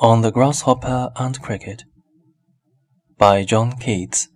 [0.00, 1.84] On the Grasshopper and Cricket
[3.16, 4.26] by John Keats.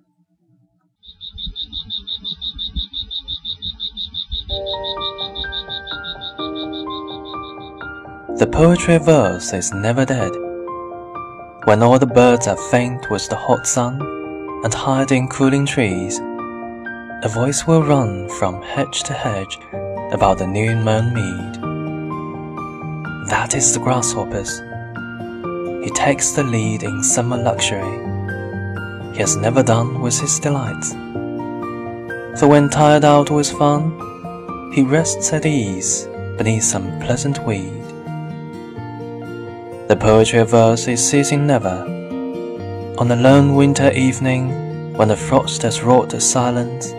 [8.36, 10.30] The poetry verse is never dead.
[11.64, 14.00] When all the birds are faint with the hot sun
[14.62, 19.58] and hide in cooling trees, a voice will run from hedge to hedge
[20.12, 21.54] about the new mown mead.
[23.28, 24.62] That is the grasshopper's.
[25.82, 27.98] He takes the lead in summer luxury.
[29.12, 30.92] He has never done with his delights.
[32.38, 37.84] For when tired out with fun, he rests at ease beneath some pleasant weed.
[39.88, 41.84] The poetry of verse is ceasing never.
[42.98, 46.90] On a lone winter evening, when the frost has wrought a silence,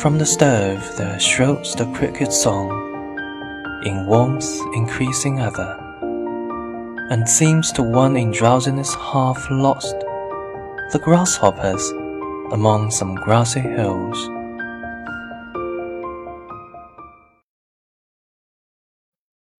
[0.00, 2.70] from the stove there shrills the cricket's song,
[3.84, 5.79] in warmth increasing ever,
[7.10, 9.96] and seems to one in drowsiness half lost,
[10.92, 11.92] the grasshoppers
[12.52, 14.16] among some grassy hills.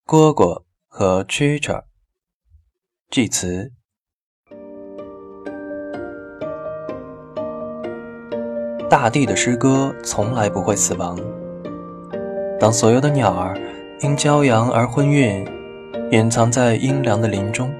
[0.06, 1.84] 蝈蝈和蛐蛐儿，
[3.10, 3.72] 祭词。
[8.88, 11.16] 大地的诗歌从来不会死亡。
[12.58, 13.56] 当所有的鸟儿
[14.00, 15.46] 因骄阳而昏晕，
[16.10, 17.72] 隐藏在阴凉的林中，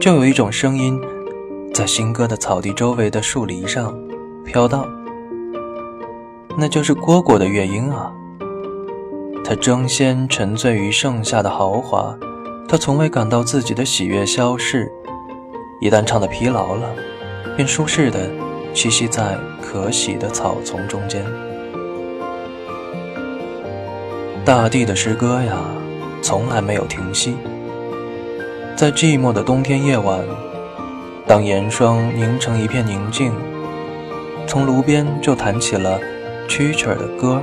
[0.00, 1.00] 就有一种声音
[1.72, 3.96] 在新歌的草地周围的树篱上
[4.44, 4.86] 飘荡，
[6.56, 8.12] 那就是蝈蝈的乐音啊。
[9.44, 12.16] 它争先沉醉于盛夏的豪华，
[12.66, 14.90] 它从未感到自己的喜悦消逝。
[15.80, 16.88] 一旦唱得疲劳了，
[17.56, 18.30] 便舒适的
[18.72, 21.22] 栖息在可喜的草丛中间。
[24.44, 25.58] 大地的诗歌呀，
[26.24, 27.36] 从来没有停息。
[28.74, 30.24] 在寂寞的冬天夜晚，
[31.26, 33.30] 当严霜凝成一片宁静，
[34.46, 36.00] 从炉边就弹起了
[36.48, 37.42] 蛐蛐儿的歌。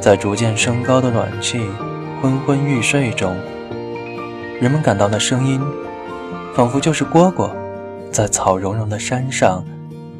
[0.00, 1.60] 在逐渐升高的暖气、
[2.22, 3.36] 昏昏欲睡中，
[4.60, 5.60] 人们感到那声音，
[6.54, 7.50] 仿佛就是蝈蝈
[8.12, 9.64] 在草茸茸的山上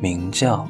[0.00, 0.66] 鸣叫。